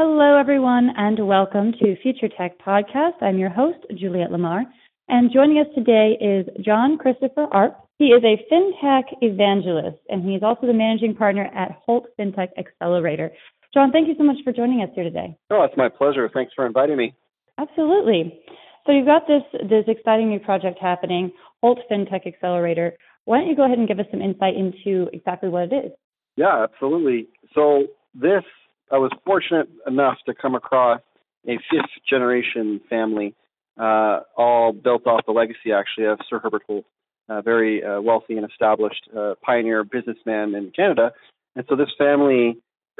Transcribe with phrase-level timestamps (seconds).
[0.00, 3.20] Hello, everyone, and welcome to Future Tech Podcast.
[3.20, 4.62] I'm your host, Juliette Lamar,
[5.08, 7.76] and joining us today is John Christopher Arp.
[7.98, 12.50] He is a fintech evangelist, and he is also the managing partner at Holt Fintech
[12.56, 13.32] Accelerator.
[13.74, 15.36] John, thank you so much for joining us here today.
[15.50, 16.30] Oh, it's my pleasure.
[16.32, 17.12] Thanks for inviting me.
[17.58, 18.38] Absolutely.
[18.86, 22.92] So you've got this this exciting new project happening, Holt Fintech Accelerator.
[23.24, 25.92] Why don't you go ahead and give us some insight into exactly what it is?
[26.36, 27.26] Yeah, absolutely.
[27.52, 28.44] So this
[28.90, 31.00] I was fortunate enough to come across
[31.46, 33.34] a fifth generation family,
[33.78, 36.84] uh, all built off the legacy actually of Sir Herbert Holt,
[37.28, 41.12] a very uh, wealthy and established uh, pioneer businessman in Canada.
[41.54, 42.58] And so this family,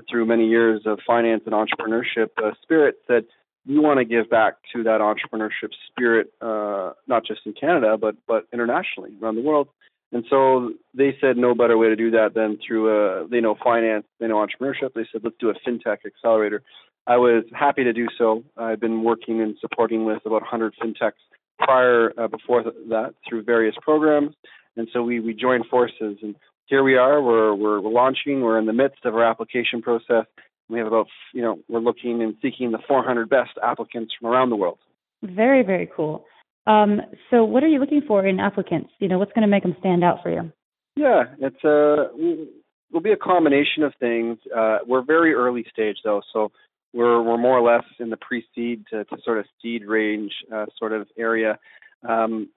[0.08, 3.24] through many years of finance and entrepreneurship uh, spirit, said,
[3.66, 8.16] we want to give back to that entrepreneurship spirit, uh, not just in Canada, but
[8.26, 9.68] but internationally around the world.
[10.12, 13.56] And so they said no better way to do that than through a they know
[13.62, 14.94] finance, they know entrepreneurship.
[14.94, 16.62] They said let's do a fintech accelerator.
[17.06, 18.44] I was happy to do so.
[18.56, 21.12] I've been working and supporting with about 100 fintechs
[21.58, 24.34] prior uh, before that through various programs,
[24.76, 26.18] and so we we joined forces.
[26.22, 26.34] And
[26.66, 27.20] here we are.
[27.20, 28.40] We're we're, we're launching.
[28.40, 30.24] We're in the midst of our application process.
[30.70, 34.50] We have about you know we're looking and seeking the 400 best applicants from around
[34.50, 34.78] the world.
[35.22, 36.24] Very very cool.
[36.68, 38.90] Um, so, what are you looking for in applicants?
[38.98, 40.52] You know, what's going to make them stand out for you?
[40.96, 42.44] Yeah, it's a uh,
[42.92, 44.38] will be a combination of things.
[44.54, 46.52] Uh, we're very early stage though, so
[46.92, 50.66] we're we're more or less in the pre-seed to, to sort of seed range uh,
[50.78, 51.58] sort of area.
[52.06, 52.48] Um,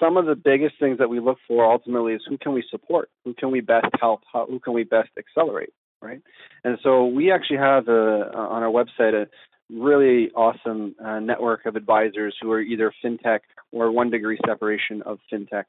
[0.00, 3.10] some of the biggest things that we look for ultimately is who can we support,
[3.24, 6.22] who can we best help, how, who can we best accelerate, right?
[6.64, 9.26] And so we actually have a, on our website a
[9.70, 13.40] really awesome uh, network of advisors who are either fintech
[13.70, 15.64] or one degree separation of fintech.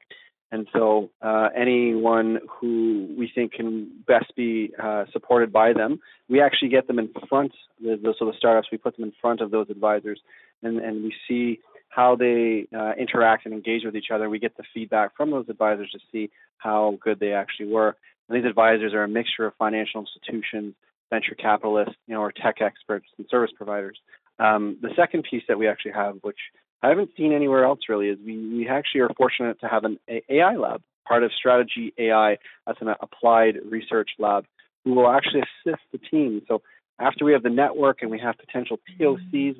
[0.52, 6.40] And so, uh, anyone who we think can best be uh, supported by them, we
[6.40, 7.52] actually get them in front.
[7.82, 10.20] The, the, so the startups, we put them in front of those advisors,
[10.62, 14.28] and, and we see how they uh, interact and engage with each other.
[14.28, 17.96] We get the feedback from those advisors to see how good they actually were.
[18.28, 20.74] And these advisors are a mixture of financial institutions,
[21.10, 23.98] venture capitalists, you know, or tech experts and service providers.
[24.38, 26.38] Um, the second piece that we actually have, which
[26.82, 29.98] I haven't seen anywhere else really, is we, we actually are fortunate to have an
[30.28, 32.38] AI lab, part of Stradigi AI.
[32.66, 34.44] That's an applied research lab
[34.84, 36.42] who will actually assist the team.
[36.48, 36.62] So
[36.98, 39.56] after we have the network and we have potential POCs,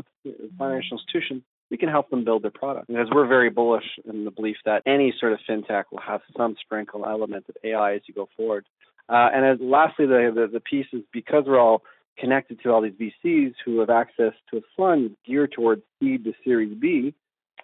[0.59, 2.89] financial institutions, we can help them build their product.
[2.89, 6.57] Because we're very bullish in the belief that any sort of fintech will have some
[6.61, 8.67] sprinkle element of AI as you go forward.
[9.09, 11.83] Uh, and as lastly, the, the, the piece is because we're all
[12.19, 16.33] connected to all these VCs who have access to a fund geared towards seed to
[16.45, 17.15] Series B,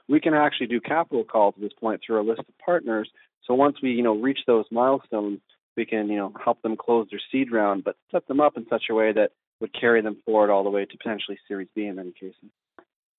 [0.09, 3.09] we can actually do capital calls at this point through a list of partners.
[3.47, 5.41] So once we, you know, reach those milestones,
[5.77, 8.67] we can, you know, help them close their seed round, but set them up in
[8.69, 9.31] such a way that
[9.61, 12.51] would carry them forward all the way to potentially Series B in many cases.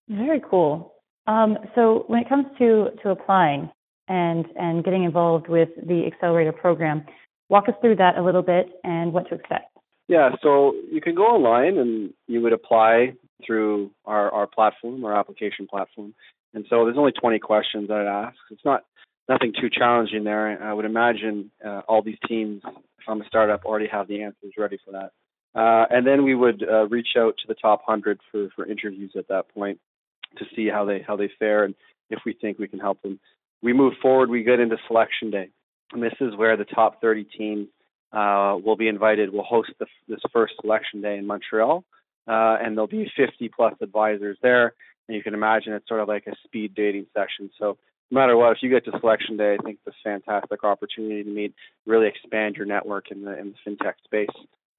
[0.09, 0.94] Very cool.
[1.28, 3.70] Um, so when it comes to to applying
[4.08, 7.06] and and getting involved with the accelerator program,
[7.52, 9.78] Walk us through that a little bit and what to expect.
[10.08, 15.14] Yeah, so you can go online and you would apply through our, our platform, our
[15.14, 16.14] application platform.
[16.54, 18.38] And so there's only 20 questions that I'd ask.
[18.52, 18.86] It's not
[19.28, 20.64] nothing too challenging there.
[20.64, 24.54] I would imagine uh, all these teams, if I'm a startup, already have the answers
[24.58, 25.12] ready for that.
[25.54, 29.12] Uh, and then we would uh, reach out to the top 100 for, for interviews
[29.18, 29.78] at that point
[30.38, 31.76] to see how they how they fare and
[32.10, 33.20] if we think we can help them.
[33.62, 34.30] We move forward.
[34.30, 35.50] We get into selection day.
[35.94, 37.68] And this is where the top 30 teams
[38.13, 39.31] uh, will be invited.
[39.31, 41.84] We'll host the, this first selection day in Montreal,
[42.28, 44.74] uh, and there'll be 50 plus advisors there.
[45.07, 47.49] And you can imagine it's sort of like a speed dating session.
[47.59, 47.78] So
[48.11, 51.23] no matter what, if you get to selection day, I think it's a fantastic opportunity
[51.23, 51.53] to meet,
[51.85, 54.28] really expand your network in the in the fintech space.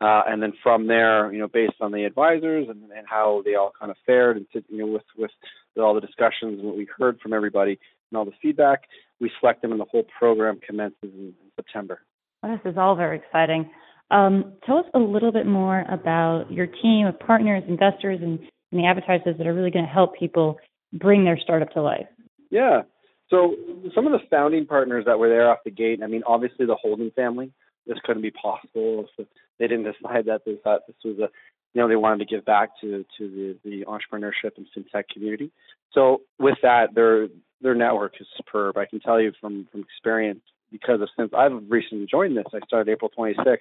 [0.00, 3.54] Uh, and then from there, you know, based on the advisors and, and how they
[3.54, 5.30] all kind of fared, and you know, with with
[5.78, 7.78] all the discussions and what we heard from everybody
[8.10, 8.82] and all the feedback,
[9.22, 12.00] we select them, and the whole program commences in September.
[12.42, 13.70] Well, this is all very exciting.
[14.10, 18.80] Um, tell us a little bit more about your team of partners, investors, and, and
[18.80, 20.58] the advertisers that are really going to help people
[20.92, 22.06] bring their startup to life.
[22.50, 22.82] Yeah.
[23.30, 23.54] So
[23.94, 26.74] some of the founding partners that were there off the gate, I mean, obviously the
[26.74, 27.52] Holden family.
[27.86, 29.26] This couldn't be possible if
[29.58, 31.28] they didn't decide that they thought this was a
[31.74, 35.50] you know they wanted to give back to to the the entrepreneurship and fintech community.
[35.92, 37.28] So with that, their
[37.62, 38.76] their network is superb.
[38.76, 42.60] I can tell you from from experience because of since I've recently joined this, I
[42.66, 43.58] started April 26th,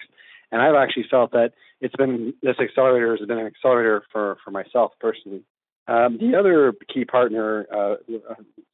[0.51, 1.51] and I've actually felt that
[1.81, 5.43] it's been this accelerator has been an accelerator for for myself personally.
[5.87, 7.95] Um, the other key partner, uh,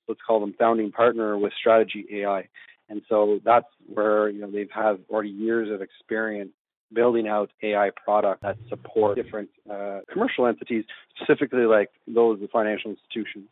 [0.07, 2.47] let's call them founding partner, with Stradigi AI,
[2.89, 6.51] and so that's where you know they've had already years of experience
[6.93, 10.85] building out AI products that support different uh, commercial entities,
[11.15, 13.47] specifically like those of financial institutions.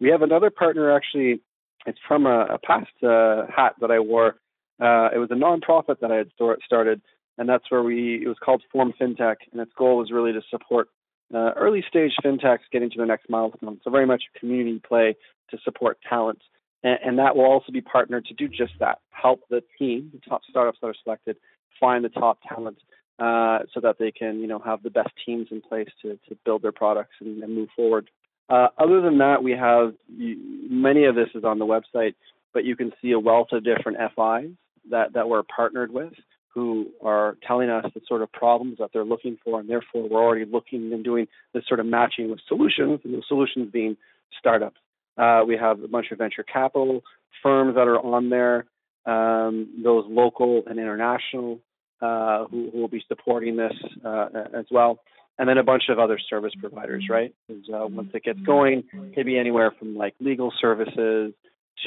[0.00, 1.40] We have another partner actually.
[1.86, 4.36] It's from a, a past uh, hat that I wore.
[4.80, 6.30] Uh, it was a nonprofit that I had
[6.64, 7.00] started,
[7.38, 8.22] and that's where we.
[8.22, 10.88] It was called Form FinTech, and its goal was really to support
[11.34, 13.80] uh, early stage fintechs getting to the next milestone.
[13.84, 15.16] So very much a community play
[15.50, 16.40] to support talent,
[16.82, 18.98] and, and that will also be partnered to do just that.
[19.10, 21.36] Help the team, the top startups that are selected,
[21.80, 22.78] find the top talent
[23.18, 26.36] uh, so that they can, you know, have the best teams in place to, to
[26.44, 28.10] build their products and, and move forward.
[28.48, 32.14] Uh, other than that, we have many of this is on the website,
[32.54, 34.52] but you can see a wealth of different FIs
[34.90, 36.12] that, that we're partnered with
[36.56, 40.24] who are telling us the sort of problems that they're looking for, and therefore we're
[40.24, 43.94] already looking and doing this sort of matching with solutions, and the solutions being
[44.38, 44.80] startups.
[45.18, 47.02] Uh, we have a bunch of venture capital
[47.42, 48.64] firms that are on there,
[49.04, 51.60] um, those local and international
[52.00, 54.98] uh, who, who, will be supporting this uh, as well,
[55.38, 57.34] and then a bunch of other service providers, right?
[57.46, 61.32] Because Uh, once it gets going, it could be anywhere from like legal services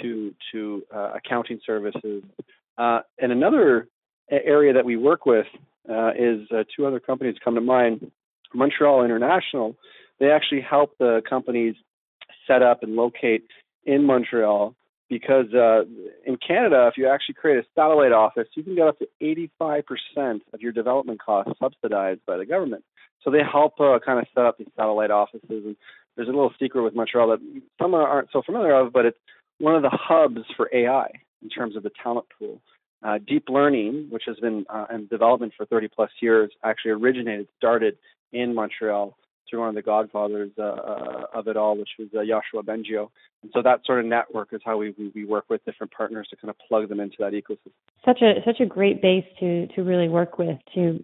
[0.02, 2.24] to to uh, accounting services.
[2.78, 3.88] Uh, and another
[4.30, 5.48] area that we work with
[6.16, 8.12] is two other companies come to mind.
[8.54, 9.76] Montreal International,
[10.20, 11.76] they actually help the companies
[12.48, 13.44] set up and locate
[13.86, 14.76] in Montreal
[15.10, 15.82] because uh,
[16.26, 19.08] in Canada, if you actually create a satellite office, you can get up to
[19.60, 22.84] 85% of your development costs subsidized by the government.
[23.24, 25.44] So they help uh, kind of set up these satellite offices.
[25.50, 25.76] And
[26.16, 29.18] there's a little secret with Montreal that some aren't so familiar of, but it's
[29.60, 31.10] one of the hubs for AI
[31.42, 32.62] in terms of the talent pool.
[33.02, 37.48] Uh, deep learning, which has been uh, in development for 30 plus years, actually originated,
[37.58, 37.98] started
[38.34, 39.16] in Montreal
[39.50, 43.10] through one of the godfathers uh, uh, of it all, which was uh, Yoshua Bengio.
[43.42, 46.28] And so that sort of network is how we, we, we work with different partners
[46.30, 47.72] to kind of plug them into that ecosystem.
[48.06, 51.04] Such a such a great base to to really work with to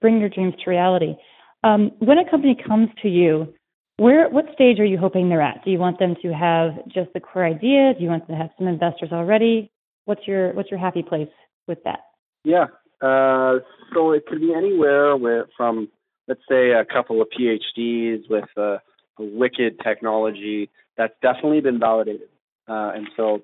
[0.00, 1.14] bring your dreams to reality.
[1.64, 3.52] Um, when a company comes to you,
[3.98, 5.64] where what stage are you hoping they're at?
[5.64, 7.94] Do you want them to have just the core idea?
[7.96, 9.70] Do you want them to have some investors already?
[10.06, 11.28] What's your what's your happy place
[11.68, 12.00] with that?
[12.44, 12.66] Yeah,
[13.00, 13.58] uh,
[13.94, 15.88] so it could be anywhere where from
[16.28, 18.80] let's say a couple of PhDs with a,
[19.18, 22.28] a wicked technology that's definitely been validated.
[22.68, 23.42] Uh, and so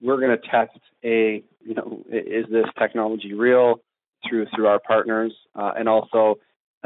[0.00, 3.80] we're going to test a, you know, is this technology real
[4.28, 6.36] through through our partners, uh, and also,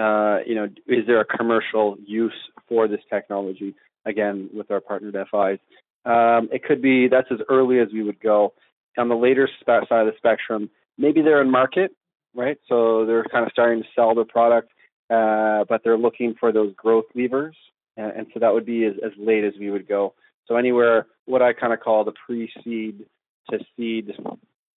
[0.00, 2.32] uh, you know, is there a commercial use
[2.68, 3.74] for this technology?
[4.06, 5.58] Again, with our partnered FIs,
[6.04, 8.54] um, it could be that's as early as we would go.
[8.98, 11.92] On the later side of the spectrum, maybe they're in market,
[12.34, 12.58] right?
[12.68, 14.70] So they're kind of starting to sell their product
[15.10, 17.56] uh, but they're looking for those growth levers,
[17.96, 20.14] and, and so that would be as, as late as we would go.
[20.46, 23.04] So anywhere, what I kind of call the pre-seed
[23.50, 24.12] to seed,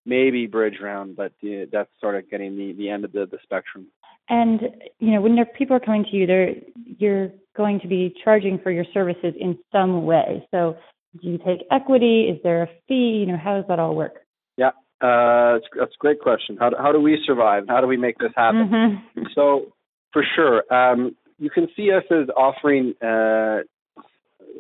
[0.06, 3.38] maybe bridge round, but the, that's sort of getting the, the end of the, the
[3.44, 3.88] spectrum.
[4.30, 4.62] And
[5.00, 6.56] you know, when people are coming to you, they're
[6.98, 10.48] you're going to be charging for your services in some way.
[10.52, 10.78] So,
[11.22, 12.30] do you take equity?
[12.34, 13.20] Is there a fee?
[13.20, 14.16] You know, how does that all work?
[14.58, 14.70] Yeah,
[15.02, 16.58] uh, that's, that's a great question.
[16.60, 17.66] How do, how do we survive?
[17.68, 18.70] How do we make this happen?
[18.70, 19.24] Mm-hmm.
[19.36, 19.74] So
[20.14, 20.64] for sure.
[20.74, 23.64] Um, you can see us as offering, uh,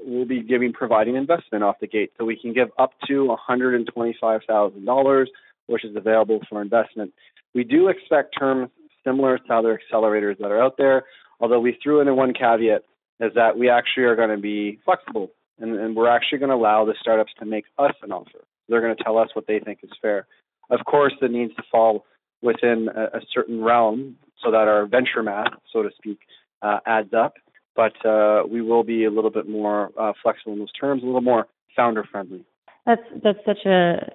[0.03, 2.12] we'll be giving, providing investment off the gate.
[2.17, 5.25] So we can give up to $125,000,
[5.67, 7.13] which is available for investment.
[7.53, 8.70] We do expect terms
[9.03, 11.03] similar to other accelerators that are out there,
[11.39, 12.83] although we threw in one caveat
[13.19, 16.55] is that we actually are going to be flexible and, and we're actually going to
[16.55, 18.43] allow the startups to make us an offer.
[18.67, 20.27] They're going to tell us what they think is fair.
[20.69, 22.05] Of course, it needs to fall
[22.41, 26.19] within a, a certain realm so that our venture math, so to speak,
[26.62, 27.36] uh, adds up.
[27.75, 31.05] But uh, we will be a little bit more uh, flexible in those terms, a
[31.05, 32.45] little more founder friendly.
[32.86, 34.12] That's that's such a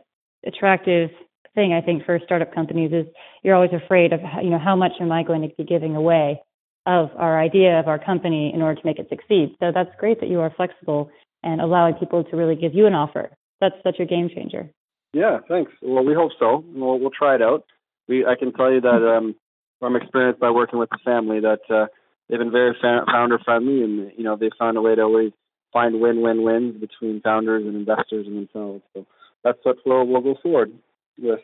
[0.47, 1.11] attractive
[1.59, 3.07] thing I think for startup companies is
[3.43, 6.41] you're always afraid of you know how much am I going to be giving away
[6.87, 9.57] of our idea of our company in order to make it succeed.
[9.59, 11.11] So that's great that you are flexible
[11.43, 13.31] and allowing people to really give you an offer.
[13.61, 14.71] That's such a game changer.
[15.13, 15.73] Yeah, thanks.
[15.83, 16.65] Well, we hope so.
[16.73, 17.65] We'll we'll try it out.
[18.07, 19.35] We I can tell you that um,
[19.81, 21.87] from experience by working with the family that uh,
[22.29, 25.33] they've been very fa- founder friendly, and you know they found a way to always
[25.73, 28.83] find win-win wins between founders and investors and themselves.
[28.95, 29.07] So
[29.43, 30.73] that's what we'll, we'll go forward
[31.19, 31.41] with.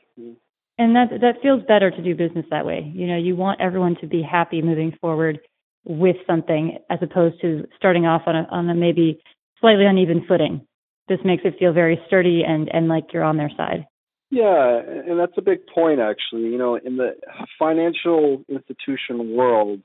[0.79, 2.91] And that that feels better to do business that way.
[2.95, 5.41] You know, you want everyone to be happy moving forward.
[5.85, 9.21] with something as opposed to starting off on a on a maybe
[9.61, 10.67] slightly uneven footing.
[11.09, 13.87] This makes it feel very sturdy and and like you're on their side.
[14.31, 16.45] Yeah, and that's a big point actually.
[16.45, 17.15] You know, in the
[17.59, 19.83] financial institution world,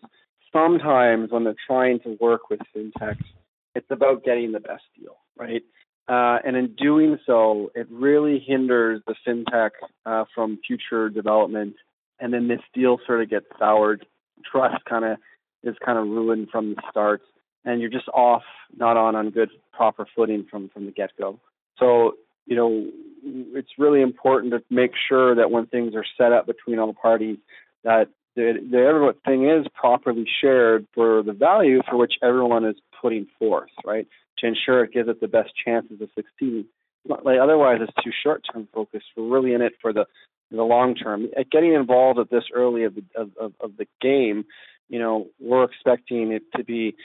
[0.51, 3.25] sometimes when they're trying to work with fintechs,
[3.75, 5.63] it's about getting the best deal, right?
[6.09, 9.71] Uh, and in doing so, it really hinders the fintech
[10.07, 11.75] uh, from future development.
[12.19, 14.05] And then this deal sort of gets soured.
[14.51, 15.17] Trust kind of
[15.63, 17.21] is kind of ruined from the start,
[17.65, 18.43] and you're just off,
[18.75, 21.39] not on on good proper footing from from the get go.
[21.77, 22.13] So
[22.45, 22.89] you know,
[23.23, 26.93] it's really important to make sure that when things are set up between all the
[26.93, 27.37] parties,
[27.83, 33.27] that the, the everything is properly shared for the value for which everyone is putting
[33.37, 34.07] forth, right?
[34.41, 36.65] To ensure it gives it the best chances of succeeding.
[37.07, 39.05] Like otherwise, it's too short-term focused.
[39.15, 40.05] We're really in it for the
[40.51, 41.29] the long term.
[41.37, 44.45] Uh, getting involved at this early of the of, of, the game,
[44.89, 46.95] you know, we're expecting it to be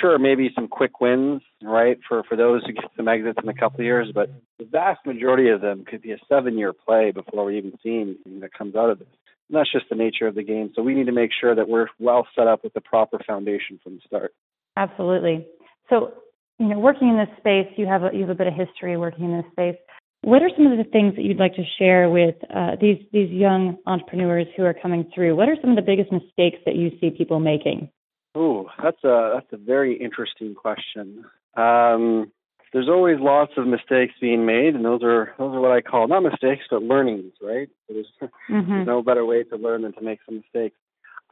[0.00, 3.54] sure, maybe some quick wins, right, for, for those who get some exits in a
[3.54, 7.10] couple of years, but the vast majority of them could be a seven year play
[7.10, 9.08] before we even see anything that comes out of this.
[9.48, 10.70] And that's just the nature of the game.
[10.76, 13.80] So we need to make sure that we're well set up with the proper foundation
[13.82, 14.32] from the start.
[14.76, 15.46] Absolutely.
[15.88, 16.12] So,
[16.60, 18.96] you know, working in this space, you have a, you have a bit of history
[18.96, 19.76] working in this space.
[20.22, 23.30] What are some of the things that you'd like to share with uh, these these
[23.30, 25.34] young entrepreneurs who are coming through?
[25.34, 27.88] What are some of the biggest mistakes that you see people making?
[28.34, 31.24] Oh, that's a that's a very interesting question.
[31.56, 32.30] Um,
[32.74, 36.06] there's always lots of mistakes being made, and those are those are what I call
[36.06, 37.70] not mistakes but learnings, right?
[37.88, 38.70] There's, mm-hmm.
[38.70, 40.76] there's no better way to learn than to make some mistakes.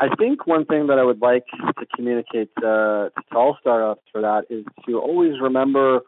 [0.01, 1.45] I think one thing that I would like
[1.79, 6.01] to communicate uh, to all startups for that is to always remember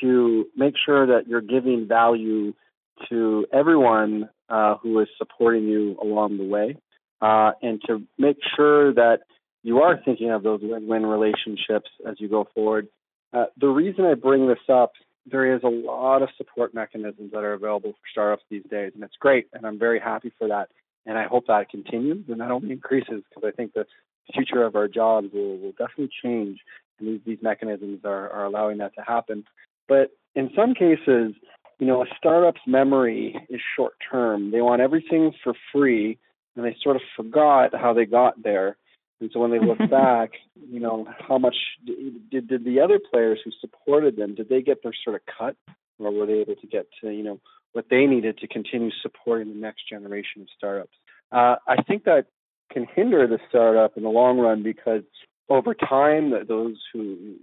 [0.00, 2.52] to make sure that you're giving value
[3.08, 6.76] to everyone uh, who is supporting you along the way,
[7.22, 9.20] uh, and to make sure that
[9.62, 12.88] you are thinking of those win-win relationships as you go forward.
[13.32, 14.92] Uh, the reason I bring this up,
[15.24, 19.02] there is a lot of support mechanisms that are available for startups these days, and
[19.02, 20.68] it's great, and I'm very happy for that.
[21.06, 23.86] And I hope that continues and that only increases because I think the
[24.34, 26.60] future of our jobs will, will definitely change,
[26.98, 29.44] and these, these mechanisms are, are allowing that to happen.
[29.88, 31.34] But in some cases,
[31.78, 34.50] you know, a startup's memory is short term.
[34.50, 36.18] They want everything for free,
[36.54, 38.76] and they sort of forgot how they got there
[39.20, 40.32] and so when they look back,
[40.70, 44.82] you know, how much did, did the other players who supported them, did they get
[44.82, 45.56] their sort of cut
[45.98, 47.40] or were they able to get to, you know,
[47.72, 50.96] what they needed to continue supporting the next generation of startups?
[51.32, 52.26] Uh, I think that
[52.72, 55.02] can hinder the startup in the long run because
[55.48, 57.34] over time, those who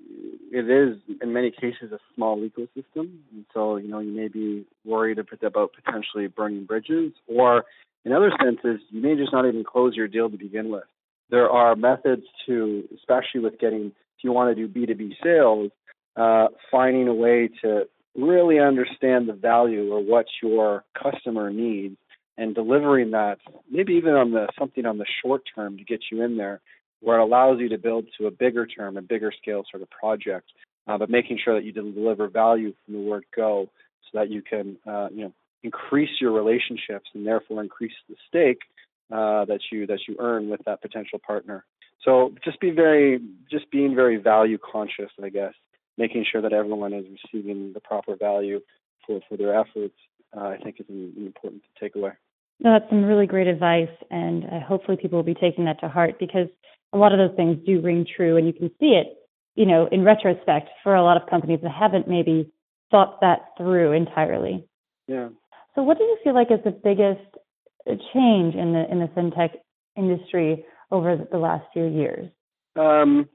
[0.52, 4.66] it is in many cases a small ecosystem, and so you know you may be
[4.86, 7.66] worried about potentially burning bridges, or
[8.06, 10.86] in other senses, you may just not even close your deal to begin with
[11.30, 15.72] there are methods to, especially with getting, if you want to do B2B sales,
[16.16, 17.88] uh, finding a way to
[18.18, 21.98] really understand the value or what your customer needs
[22.38, 23.38] and delivering that,
[23.70, 26.60] maybe even on the something on the short term to get you in there,
[27.02, 29.90] where it allows you to build to a bigger term, a bigger scale sort of
[29.90, 30.48] project,
[30.88, 33.70] uh, but making sure that you deliver value from the word go,
[34.04, 35.34] so that you can, uh, you know,
[35.64, 38.62] increase your relationships and therefore increase the stake
[39.12, 41.66] uh, that you that you earn with that potential partner.
[42.04, 43.20] So just be very
[43.52, 45.54] just being very value conscious, I guess,
[45.98, 48.60] making sure that everyone is receiving the proper value
[49.06, 49.96] for for their efforts.
[50.36, 52.12] Uh, I think is important to take away.
[52.60, 55.88] No, that's some really great advice, and uh, hopefully people will be taking that to
[55.88, 56.48] heart because
[56.92, 59.18] a lot of those things do ring true, and you can see it,
[59.56, 62.52] you know, in retrospect for a lot of companies that haven't maybe
[62.92, 64.68] thought that through entirely.
[65.08, 65.30] Yeah.
[65.76, 67.22] So, what do you feel like is the biggest
[68.14, 69.52] change in the in the fintech
[69.96, 72.30] industry over the last few years?
[72.76, 73.30] Um,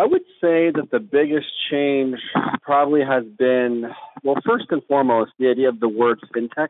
[0.00, 2.16] I would say that the biggest change
[2.62, 3.90] probably has been
[4.24, 6.68] well, first and foremost, the idea of the word fintech.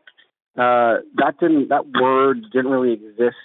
[0.57, 3.37] Uh, that didn't that word didn't really exist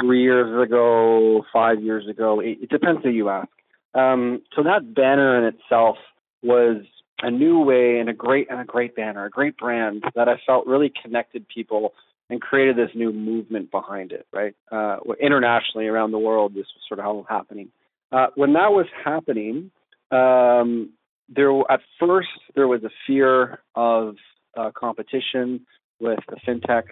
[0.00, 2.38] three years ago, five years ago.
[2.38, 3.48] It, it depends who you ask.
[3.94, 5.96] Um, so that banner in itself
[6.44, 6.82] was
[7.20, 10.36] a new way and a great and a great banner, a great brand that I
[10.46, 11.94] felt really connected people
[12.30, 14.54] and created this new movement behind it, right?
[14.70, 17.70] Uh, internationally around the world, this was sort of how happening.
[18.12, 19.70] Uh, when that was happening,
[20.10, 20.90] um,
[21.28, 24.16] there at first there was a fear of
[24.56, 25.66] uh, competition
[26.00, 26.84] with the fintechs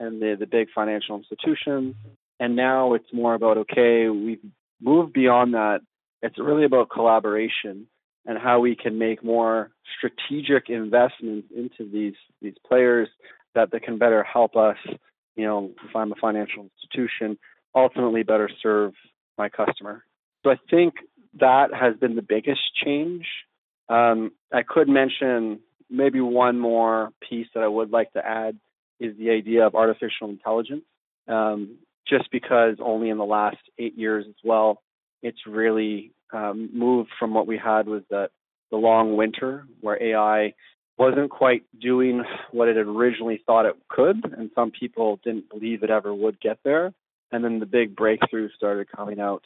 [0.00, 1.94] and the, the big financial institutions,
[2.40, 4.44] and now it's more about okay, we've
[4.80, 5.80] moved beyond that.
[6.22, 7.86] It's really about collaboration
[8.26, 13.08] and how we can make more strategic investments into these these players
[13.54, 14.76] that, that can better help us,
[15.36, 17.38] you know, if I'm a financial institution,
[17.74, 18.92] ultimately better serve
[19.38, 20.04] my customer.
[20.46, 20.94] So I think
[21.40, 23.26] that has been the biggest change.
[23.88, 25.58] Um, I could mention
[25.90, 28.56] maybe one more piece that I would like to add
[29.00, 30.84] is the idea of artificial intelligence.
[31.26, 34.80] Um, just because only in the last eight years as well,
[35.20, 38.30] it's really um, moved from what we had was that
[38.70, 40.54] the long winter where AI
[40.96, 42.22] wasn't quite doing
[42.52, 46.40] what it had originally thought it could, and some people didn't believe it ever would
[46.40, 46.92] get there.
[47.32, 49.44] And then the big breakthroughs started coming out.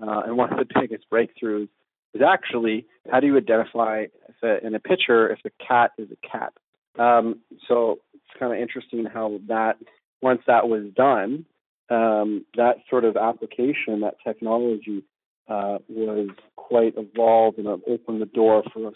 [0.00, 1.68] Uh, and one of the biggest breakthroughs
[2.14, 4.06] is actually how do you identify
[4.42, 6.52] a, in a picture if a cat is a cat?
[6.98, 9.76] Um, so it's kind of interesting how that,
[10.22, 11.44] once that was done,
[11.90, 15.04] um, that sort of application, that technology
[15.48, 18.92] uh, was quite evolved and opened the door for a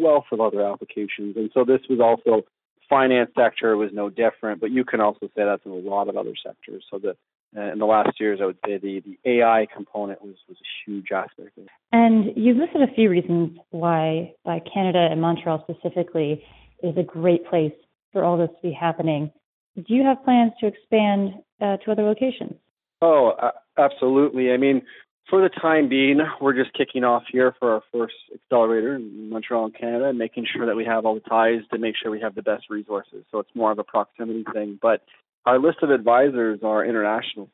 [0.00, 1.36] wealth of other applications.
[1.36, 2.44] And so this was also
[2.88, 6.16] finance sector was no different, but you can also say that's in a lot of
[6.16, 6.84] other sectors.
[6.90, 7.16] So the
[7.56, 10.90] uh, in the last years, I would say the, the AI component was, was a
[10.90, 11.58] huge aspect.
[11.92, 16.44] And you've listed a few reasons why, why Canada and Montreal specifically
[16.82, 17.72] is a great place
[18.12, 19.30] for all this to be happening.
[19.76, 22.54] Do you have plans to expand uh, to other locations?
[23.00, 24.52] Oh, uh, absolutely.
[24.52, 24.82] I mean,
[25.28, 29.70] for the time being, we're just kicking off here for our first accelerator in Montreal,
[29.70, 32.34] Canada, and making sure that we have all the ties to make sure we have
[32.34, 33.24] the best resources.
[33.30, 34.78] So it's more of a proximity thing.
[34.80, 35.02] But
[35.44, 37.48] our list of advisors are international.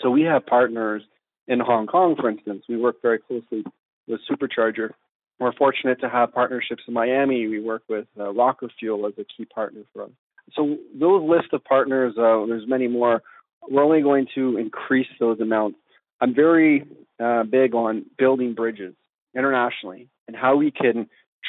[0.00, 1.02] So we have partners
[1.46, 2.64] in Hong Kong, for instance.
[2.68, 3.64] We work very closely
[4.06, 4.90] with Supercharger.
[5.38, 7.46] We're fortunate to have partnerships in Miami.
[7.46, 10.10] We work with uh, Rocket Fuel as a key partner for us.
[10.54, 13.22] So those list of partners, uh, there's many more.
[13.68, 15.78] We're only going to increase those amounts.
[16.20, 16.86] I'm very
[17.20, 18.94] uh, big on building bridges
[19.36, 21.08] internationally and how we can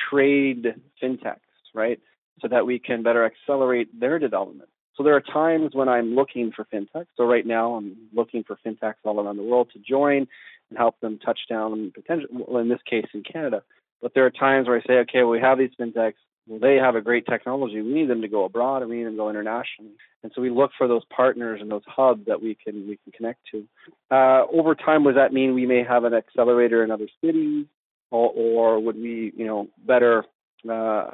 [0.10, 1.40] trade fintechs,
[1.74, 2.00] right?
[2.42, 4.70] So that we can better accelerate their development.
[4.96, 7.08] So there are times when I'm looking for fintechs.
[7.16, 10.28] So right now I'm looking for fintechs all around the world to join
[10.70, 12.28] and help them touch down potential.
[12.32, 13.64] Well, in this case, in Canada.
[14.02, 16.14] But there are times where I say, okay, well, we have these fintechs.
[16.48, 17.82] Well, they have a great technology.
[17.82, 19.92] We need them to go abroad and we need them to go internationally.
[20.24, 23.12] And so we look for those partners and those hubs that we can we can
[23.14, 23.66] connect to.
[24.12, 27.66] Uh, over time, does that mean we may have an accelerator in other cities,
[28.12, 30.26] or, or would we, you know, better
[30.70, 31.06] uh,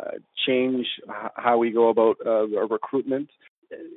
[0.48, 0.88] change
[1.36, 3.30] how we go about uh, recruitment?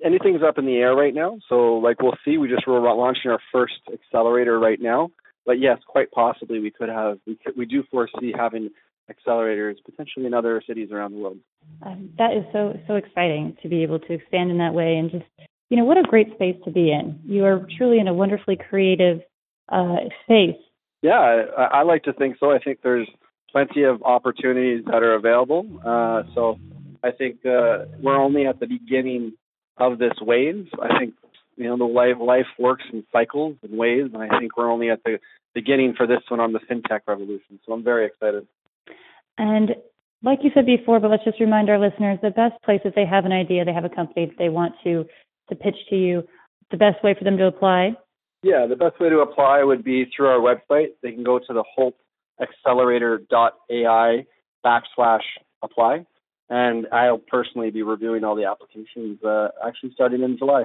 [0.04, 2.38] Anything's up in the air right now, so like we'll see.
[2.38, 5.10] We just were launching our first accelerator right now,
[5.46, 7.18] but yes, quite possibly we could have.
[7.26, 8.70] We could, we do foresee having
[9.10, 11.38] accelerators potentially in other cities around the world.
[11.82, 15.10] Um, that is so so exciting to be able to expand in that way and
[15.10, 15.24] just
[15.70, 17.20] you know what a great space to be in.
[17.24, 19.20] You are truly in a wonderfully creative
[19.68, 20.56] uh, space.
[21.02, 22.50] Yeah, I, I like to think so.
[22.50, 23.08] I think there's
[23.50, 25.66] plenty of opportunities that are available.
[25.84, 26.58] Uh, so
[27.02, 29.32] I think uh, we're only at the beginning
[29.78, 30.68] of this wave.
[30.80, 31.14] I think
[31.56, 34.90] you know the life life works in cycles and waves, and I think we're only
[34.90, 35.18] at the
[35.54, 37.58] beginning for this one on the fintech revolution.
[37.66, 38.46] So I'm very excited.
[39.36, 39.76] And
[40.22, 43.06] like you said before, but let's just remind our listeners the best place if they
[43.06, 45.06] have an idea, they have a company that they want to
[45.48, 46.22] to pitch to you,
[46.70, 47.92] the best way for them to apply?
[48.42, 50.88] Yeah, the best way to apply would be through our website.
[51.02, 51.94] They can go to the Holt
[52.40, 54.26] holtaccelerator.ai
[54.64, 55.22] backslash
[55.62, 56.06] apply.
[56.50, 60.64] And I'll personally be reviewing all the applications uh, actually starting in July.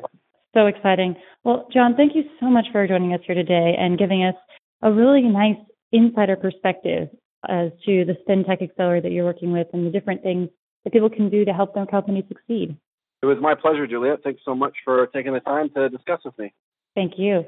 [0.53, 1.15] So exciting.
[1.43, 4.35] Well, John, thank you so much for joining us here today and giving us
[4.81, 5.57] a really nice
[5.91, 7.09] insider perspective
[7.49, 10.49] as to the FinTech Accelerator that you're working with and the different things
[10.83, 12.77] that people can do to help their company succeed.
[13.21, 14.19] It was my pleasure, Juliet.
[14.23, 16.53] Thanks so much for taking the time to discuss with me.
[16.95, 17.45] Thank you.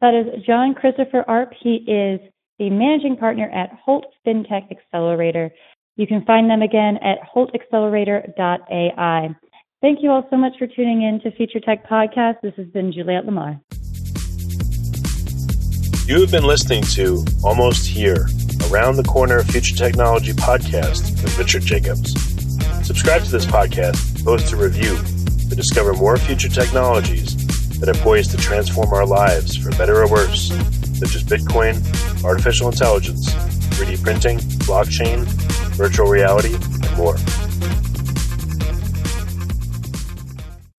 [0.00, 1.52] That is John Christopher Arp.
[1.60, 2.20] He is
[2.58, 5.50] the managing partner at Holt FinTech Accelerator.
[5.98, 9.36] You can find them again at holtaccelerator.ai.
[9.80, 12.36] Thank you all so much for tuning in to Future Tech Podcast.
[12.40, 13.60] This has been Juliette Lamar.
[16.06, 18.28] You have been listening to Almost Here
[18.70, 22.12] Around the Corner Future Technology podcast with Richard Jacobs.
[22.86, 24.96] Subscribe to this podcast, post a review
[25.48, 27.34] to discover more future technologies
[27.80, 30.52] that are poised to transform our lives for better or worse,
[30.96, 31.74] such as Bitcoin,
[32.24, 33.28] artificial intelligence,
[33.74, 35.26] 3D printing, blockchain,
[35.78, 37.14] virtual reality, and more.